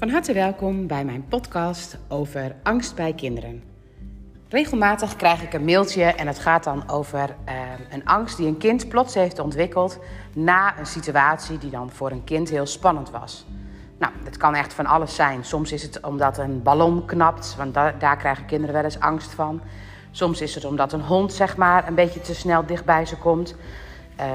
[0.00, 3.62] Van harte welkom bij mijn podcast over angst bij kinderen.
[4.48, 7.54] Regelmatig krijg ik een mailtje en het gaat dan over eh,
[7.90, 9.98] een angst die een kind plots heeft ontwikkeld
[10.34, 13.46] na een situatie die dan voor een kind heel spannend was.
[13.98, 15.44] Nou, het kan echt van alles zijn.
[15.44, 19.34] Soms is het omdat een ballon knapt, want da daar krijgen kinderen wel eens angst
[19.34, 19.60] van.
[20.10, 23.54] Soms is het omdat een hond zeg maar een beetje te snel dichtbij ze komt.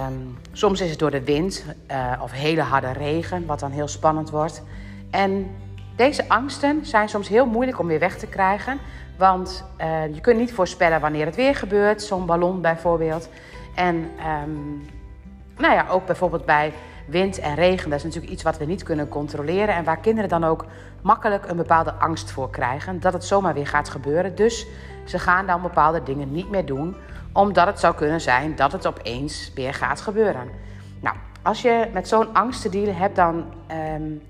[0.10, 3.88] Um, soms is het door de wind uh, of hele harde regen, wat dan heel
[3.88, 4.64] spannend wordt.
[5.10, 5.56] En
[5.96, 8.80] deze angsten zijn soms heel moeilijk om weer weg te krijgen.
[9.18, 13.30] Want uh, je kunt niet voorspellen wanneer het weer gebeurt, zo'n ballon bijvoorbeeld.
[13.76, 13.96] En
[14.46, 14.86] um,
[15.58, 16.74] nou ja, ook bijvoorbeeld bij
[17.08, 19.76] wind en regen, dat is natuurlijk iets wat we niet kunnen controleren.
[19.76, 20.66] En waar kinderen dan ook
[21.02, 24.36] makkelijk een bepaalde angst voor krijgen, dat het zomaar weer gaat gebeuren.
[24.36, 24.68] Dus
[25.04, 26.96] ze gaan dan bepaalde dingen niet meer doen,
[27.32, 30.50] omdat het zou kunnen zijn dat het opeens weer gaat gebeuren.
[31.00, 33.46] Nou, als je met zo'n angst te hebt, dan
[33.96, 34.22] um,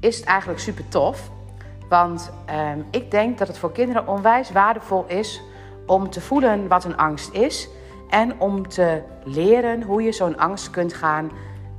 [0.00, 1.30] is het eigenlijk super tof.
[1.88, 2.32] Want
[2.74, 5.42] um, ik denk dat het voor kinderen onwijs waardevol is
[5.86, 7.68] om te voelen wat een angst is.
[8.08, 11.30] En om te leren hoe je zo'n angst kunt gaan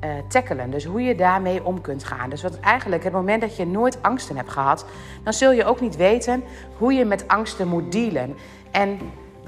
[0.04, 0.70] uh, tackelen.
[0.70, 2.30] Dus hoe je daarmee om kunt gaan.
[2.30, 4.86] Dus wat eigenlijk, het moment dat je nooit angsten hebt gehad,
[5.24, 6.44] dan zul je ook niet weten
[6.78, 8.36] hoe je met angsten moet dealen.
[8.72, 9.00] En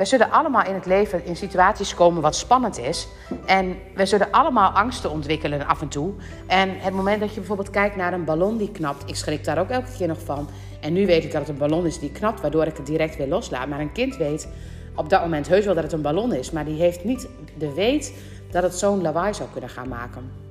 [0.02, 3.08] we zullen allemaal in het leven in situaties komen wat spannend is.
[3.46, 6.14] En we zullen allemaal angsten ontwikkelen af en toe.
[6.48, 9.60] En het moment dat je bijvoorbeeld kijkt naar een ballon die knapt, ik schrik daar
[9.60, 10.50] ook elke keer nog van.
[10.80, 13.18] En nu weet ik dat het een ballon is die knapt, waardoor ik het direct
[13.18, 13.68] weer loslaat.
[13.68, 14.48] Maar een kind weet
[14.96, 17.74] op dat moment heus wel dat het een ballon is, maar die heeft niet de
[17.74, 18.14] weet
[18.52, 20.51] dat het zo'n lawaai zou kunnen gaan maken.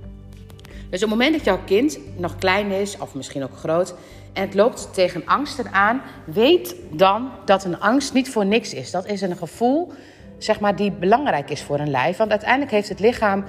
[0.91, 3.95] Dus op het moment dat jouw kind nog klein is, of misschien ook groot,
[4.33, 8.91] en het loopt tegen angsten aan, weet dan dat een angst niet voor niks is.
[8.91, 9.93] Dat is een gevoel,
[10.39, 12.17] zeg maar, die belangrijk is voor een lijf.
[12.17, 13.45] Want uiteindelijk heeft het lichaam,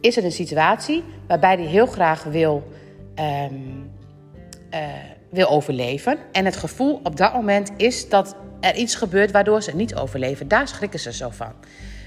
[0.00, 2.68] is er een situatie waarbij die heel graag wil,
[3.18, 3.90] um,
[4.74, 4.80] uh,
[5.30, 6.18] wil overleven.
[6.32, 10.48] En het gevoel op dat moment is dat er iets gebeurt waardoor ze niet overleven.
[10.48, 11.52] Daar schrikken ze zo van.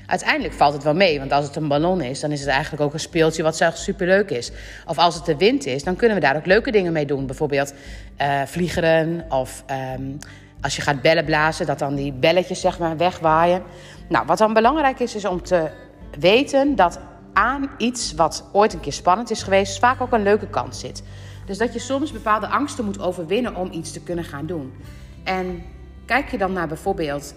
[0.06, 2.84] Uiteindelijk valt het wel mee, want als het een ballon is, dan is het eigenlijk
[2.84, 4.52] ook een speeltje wat zelfs superleuk is.
[4.86, 7.26] Of als het de wind is, dan kunnen we daar ook leuke dingen mee doen.
[7.26, 7.74] Bijvoorbeeld
[8.22, 9.64] uh, vliegeren of
[9.96, 10.18] um,
[10.62, 13.64] als je gaat bellen blazen, dat dan die belletjes zeg maar wegwaaien.
[14.10, 15.70] Nou, wat dan belangrijk is, is om te
[16.20, 17.00] weten dat
[17.34, 21.04] aan iets wat ooit een keer spannend is geweest, vaak ook een leuke kant zit.
[21.46, 24.74] Dus dat je soms bepaalde angsten moet overwinnen om iets te kunnen gaan doen.
[25.24, 25.64] En
[26.06, 27.36] Kijk je dan naar bijvoorbeeld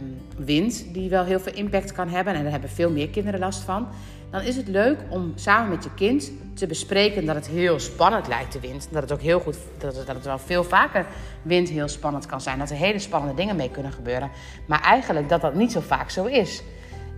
[0.00, 3.40] um, wind, die wel heel veel impact kan hebben, en daar hebben veel meer kinderen
[3.40, 3.88] last van,
[4.30, 8.28] dan is het leuk om samen met je kind te bespreken dat het heel spannend
[8.28, 8.88] lijkt, de wind.
[8.90, 11.06] Dat het ook heel goed, dat het, dat het wel veel vaker
[11.42, 14.30] wind heel spannend kan zijn, dat er hele spannende dingen mee kunnen gebeuren.
[14.66, 16.62] Maar eigenlijk dat dat niet zo vaak zo is.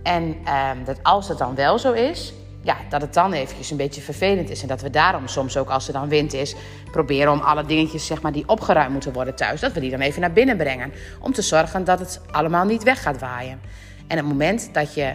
[0.03, 2.33] En um, dat als het dan wel zo is,
[2.67, 4.61] ja, dat het dan eventjes een beetje vervelend is.
[4.61, 6.55] En dat we daarom soms ook, als er dan wind is,
[6.91, 9.99] proberen om alle dingetjes zeg maar, die opgeruimd moeten worden thuis, dat we die dan
[9.99, 10.93] even naar binnen brengen.
[11.19, 13.59] Om te zorgen dat het allemaal niet weg gaat waaien.
[14.07, 15.13] En het moment dat je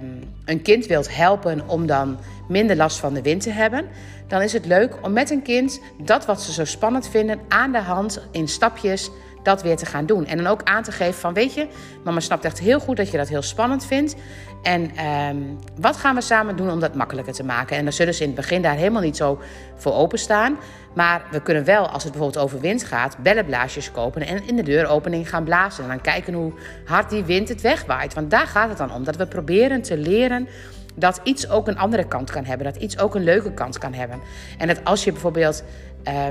[0.00, 3.86] um, een kind wilt helpen om dan minder last van de wind te hebben,
[4.28, 7.72] dan is het leuk om met een kind dat wat ze zo spannend vinden aan
[7.72, 9.10] de hand in stapjes
[9.44, 10.26] dat weer te gaan doen.
[10.26, 11.66] En dan ook aan te geven van, weet je,
[12.04, 14.14] mama snapt echt heel goed dat je dat heel spannend vindt.
[14.62, 17.76] En um, wat gaan we samen doen om dat makkelijker te maken?
[17.76, 19.40] En dan zullen ze in het begin daar helemaal niet zo
[19.76, 20.56] voor openstaan.
[20.94, 24.62] Maar we kunnen wel, als het bijvoorbeeld over wind gaat, bellenblaasjes kopen en in de
[24.62, 25.82] deuropening gaan blazen.
[25.82, 26.52] En dan kijken hoe
[26.84, 28.14] hard die wind het wegwaait.
[28.14, 29.04] Want daar gaat het dan om.
[29.04, 30.48] Dat we proberen te leren
[30.94, 32.72] dat iets ook een andere kant kan hebben.
[32.72, 34.20] Dat iets ook een leuke kant kan hebben.
[34.58, 35.64] En dat als je bijvoorbeeld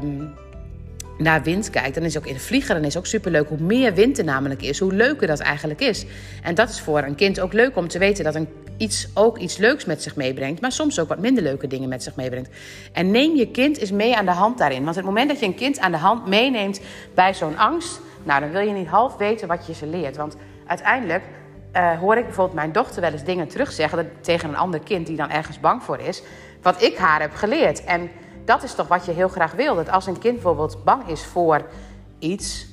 [0.03, 0.33] um,
[1.17, 4.17] naar wind kijkt, dan is ook in vliegen dan is ook superleuk hoe meer wind
[4.17, 6.05] er namelijk is, hoe leuker dat eigenlijk is.
[6.43, 8.47] En dat is voor een kind ook leuk om te weten dat een
[8.77, 12.03] iets ook iets leuks met zich meebrengt, maar soms ook wat minder leuke dingen met
[12.03, 12.49] zich meebrengt.
[12.91, 14.83] En neem je kind eens mee aan de hand daarin.
[14.83, 16.81] Want het moment dat je een kind aan de hand meeneemt
[17.13, 20.15] bij zo'n angst, nou dan wil je niet half weten wat je ze leert.
[20.15, 20.35] Want
[20.65, 21.23] uiteindelijk
[21.73, 25.17] uh, hoor ik bijvoorbeeld mijn dochter wel eens dingen terugzeggen tegen een ander kind die
[25.17, 26.23] dan ergens bang voor is,
[26.61, 27.83] wat ik haar heb geleerd.
[27.83, 28.09] En
[28.45, 29.75] dat is toch wat je heel graag wil.
[29.75, 31.61] Dat als een kind bijvoorbeeld bang is voor
[32.19, 32.67] iets.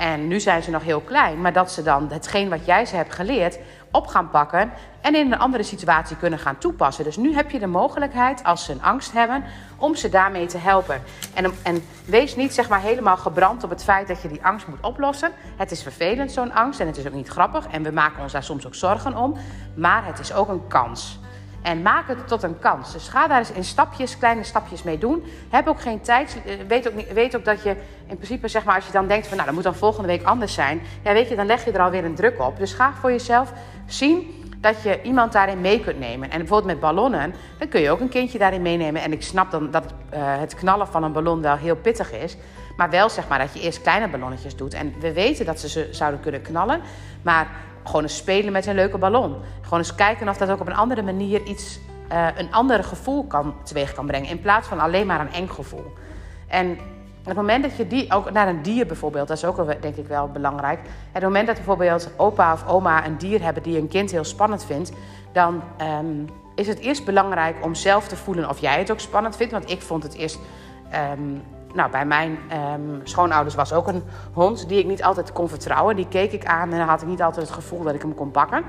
[0.00, 1.40] En nu zijn ze nog heel klein.
[1.40, 3.58] Maar dat ze dan hetgeen wat jij ze hebt geleerd
[3.90, 4.70] op gaan pakken.
[5.00, 7.04] En in een andere situatie kunnen gaan toepassen.
[7.04, 9.44] Dus nu heb je de mogelijkheid, als ze een angst hebben,
[9.76, 11.02] om ze daarmee te helpen.
[11.34, 14.66] En, en wees niet zeg maar helemaal gebrand op het feit dat je die angst
[14.66, 15.32] moet oplossen.
[15.56, 16.80] Het is vervelend, zo'n angst.
[16.80, 17.66] En het is ook niet grappig.
[17.66, 19.36] En we maken ons daar soms ook zorgen om.
[19.74, 21.18] Maar het is ook een kans.
[21.62, 22.92] En maak het tot een kans.
[22.92, 25.24] Dus ga daar eens in stapjes, kleine stapjes mee doen.
[25.50, 26.40] Heb ook geen tijd.
[26.46, 27.76] Eh, weet ook, weet ook dat je
[28.06, 30.22] in principe, zeg maar, als je dan denkt van nou, dat moet dan volgende week
[30.22, 30.80] anders zijn.
[31.02, 32.58] Ja, weet je, dan leg je er alweer een druk op.
[32.58, 33.52] Dus ga voor jezelf
[33.86, 36.30] zien dat je iemand daarin mee kunt nemen.
[36.30, 39.02] En bijvoorbeeld met ballonnen, dan kun je ook een kindje daarin meenemen.
[39.02, 42.36] En ik snap dan dat uh, het knallen van een ballon wel heel pittig is.
[42.76, 44.74] Maar wel zeg maar dat je eerst kleine ballonnetjes doet.
[44.74, 46.80] En we weten dat ze ze zouden kunnen knallen.
[47.22, 47.48] Maar
[47.84, 49.36] gewoon eens spelen met een leuke ballon.
[49.62, 51.80] Gewoon eens kijken of dat ook op een andere manier iets,
[52.12, 54.28] uh, een ander gevoel kan, teweeg kan brengen.
[54.28, 55.92] In plaats van alleen maar een eng gevoel.
[56.48, 56.78] En
[57.24, 60.06] het moment dat je die, ook naar een dier bijvoorbeeld, dat is ook denk ik
[60.06, 60.80] wel belangrijk.
[61.12, 64.64] Het moment dat bijvoorbeeld opa of oma een dier hebben die een kind heel spannend
[64.64, 64.92] vindt,
[65.32, 65.62] dan
[66.00, 69.52] um, is het eerst belangrijk om zelf te voelen of jij het ook spannend vindt.
[69.52, 70.38] Want ik vond het eerst.
[71.12, 71.42] Um,
[71.74, 72.38] nou, bij mijn
[72.74, 74.02] um, schoonouders was ook een
[74.32, 75.96] hond die ik niet altijd kon vertrouwen.
[75.96, 78.14] Die keek ik aan en dan had ik niet altijd het gevoel dat ik hem
[78.14, 78.64] kon pakken.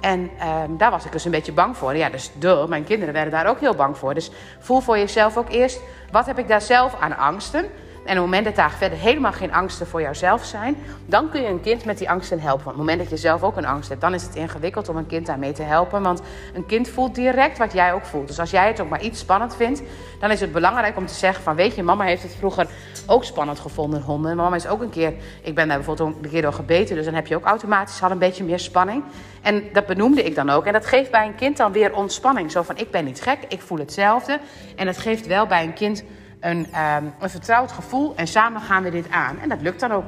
[0.00, 1.96] En um, daar was ik dus een beetje bang voor.
[1.96, 4.14] Ja, dus de, mijn kinderen werden daar ook heel bang voor.
[4.14, 7.64] Dus voel voor jezelf ook eerst, wat heb ik daar zelf aan angsten?
[8.04, 10.76] En op het moment dat daar verder helemaal geen angsten voor jouzelf zijn,
[11.06, 12.64] dan kun je een kind met die angsten helpen.
[12.64, 14.88] Want op het moment dat je zelf ook een angst hebt, dan is het ingewikkeld
[14.88, 16.02] om een kind daarmee te helpen.
[16.02, 16.22] Want
[16.54, 18.26] een kind voelt direct wat jij ook voelt.
[18.26, 19.82] Dus als jij het ook maar iets spannend vindt,
[20.20, 22.66] dan is het belangrijk om te zeggen van weet je, mama heeft het vroeger
[23.06, 24.36] ook spannend gevonden, honden.
[24.36, 25.12] Mama is ook een keer,
[25.42, 28.10] ik ben daar bijvoorbeeld een keer door gebeten, dus dan heb je ook automatisch al
[28.10, 29.02] een beetje meer spanning.
[29.42, 30.64] En dat benoemde ik dan ook.
[30.64, 32.50] En dat geeft bij een kind dan weer ontspanning.
[32.50, 34.38] Zo van ik ben niet gek, ik voel hetzelfde.
[34.76, 36.04] En dat geeft wel bij een kind
[36.42, 39.38] een, um, een vertrouwd gevoel en samen gaan we dit aan.
[39.38, 40.04] En dat lukt dan ook.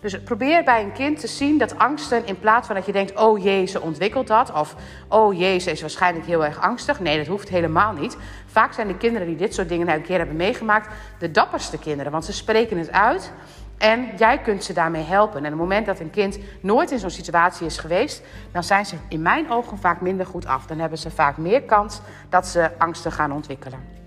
[0.00, 3.16] Dus probeer bij een kind te zien dat angsten, in plaats van dat je denkt:
[3.16, 4.52] oh jee, ze ontwikkelt dat.
[4.52, 4.74] Of
[5.08, 7.00] oh jee, ze is waarschijnlijk heel erg angstig.
[7.00, 8.16] Nee, dat hoeft helemaal niet.
[8.46, 11.78] Vaak zijn de kinderen die dit soort dingen nou een keer hebben meegemaakt, de dapperste
[11.78, 12.12] kinderen.
[12.12, 13.32] Want ze spreken het uit
[13.78, 15.38] en jij kunt ze daarmee helpen.
[15.38, 18.22] En op het moment dat een kind nooit in zo'n situatie is geweest,
[18.52, 20.66] dan zijn ze in mijn ogen vaak minder goed af.
[20.66, 23.97] Dan hebben ze vaak meer kans dat ze angsten gaan ontwikkelen.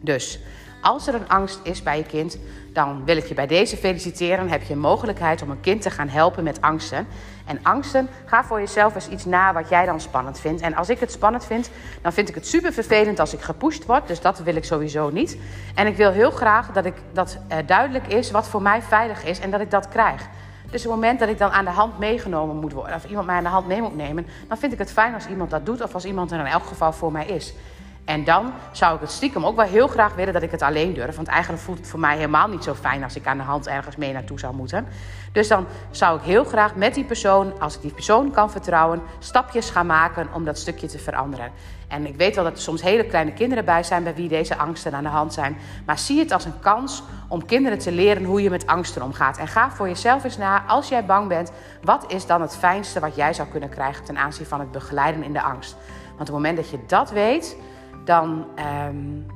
[0.00, 0.40] Dus
[0.82, 2.38] als er een angst is bij je kind,
[2.72, 4.48] dan wil ik je bij deze feliciteren.
[4.48, 7.06] heb je een mogelijkheid om een kind te gaan helpen met angsten.
[7.46, 10.62] En angsten, ga voor jezelf eens iets na wat jij dan spannend vindt.
[10.62, 11.70] En als ik het spannend vind,
[12.02, 14.08] dan vind ik het super vervelend als ik gepusht word.
[14.08, 15.38] Dus dat wil ik sowieso niet.
[15.74, 19.24] En ik wil heel graag dat, ik, dat uh, duidelijk is wat voor mij veilig
[19.24, 20.28] is en dat ik dat krijg.
[20.70, 23.26] Dus op het moment dat ik dan aan de hand meegenomen moet worden, of iemand
[23.26, 25.66] mij aan de hand mee moet nemen, dan vind ik het fijn als iemand dat
[25.66, 27.54] doet of als iemand er in elk geval voor mij is.
[28.08, 30.94] En dan zou ik het stiekem ook wel heel graag willen dat ik het alleen
[30.94, 31.16] durf.
[31.16, 33.66] Want eigenlijk voelt het voor mij helemaal niet zo fijn als ik aan de hand
[33.66, 34.86] ergens mee naartoe zou moeten.
[35.32, 39.02] Dus dan zou ik heel graag met die persoon, als ik die persoon kan vertrouwen,
[39.18, 41.50] stapjes gaan maken om dat stukje te veranderen.
[41.88, 44.56] En ik weet wel dat er soms hele kleine kinderen bij zijn bij wie deze
[44.56, 45.56] angsten aan de hand zijn.
[45.86, 49.38] Maar zie het als een kans om kinderen te leren hoe je met angsten omgaat.
[49.38, 51.52] En ga voor jezelf eens na, als jij bang bent,
[51.82, 55.22] wat is dan het fijnste wat jij zou kunnen krijgen ten aanzien van het begeleiden
[55.22, 55.76] in de angst?
[56.06, 57.56] Want op het moment dat je dat weet
[58.08, 58.46] dan,
[58.88, 59.26] um,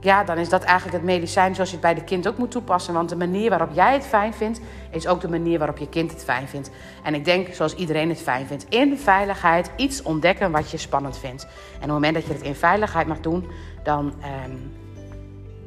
[0.00, 2.50] ja, dan is dat eigenlijk het medicijn zoals je het bij de kind ook moet
[2.50, 2.94] toepassen.
[2.94, 6.10] Want de manier waarop jij het fijn vindt, is ook de manier waarop je kind
[6.10, 6.70] het fijn vindt.
[7.02, 11.18] En ik denk, zoals iedereen het fijn vindt, in veiligheid iets ontdekken wat je spannend
[11.18, 11.42] vindt.
[11.42, 13.46] En op het moment dat je het in veiligheid mag doen,
[13.82, 14.14] dan,
[14.46, 14.72] um,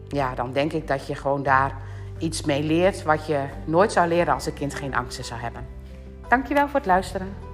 [0.07, 1.75] ja, dan denk ik dat je gewoon daar
[2.17, 5.65] iets mee leert wat je nooit zou leren als een kind geen angsten zou hebben.
[6.27, 7.46] Dankjewel voor het luisteren.